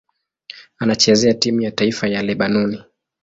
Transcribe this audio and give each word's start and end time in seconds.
Anachezea 0.79 1.33
timu 1.33 1.61
ya 1.61 1.71
taifa 1.71 2.07
ya 2.07 2.21
Lebanoni. 2.21 2.81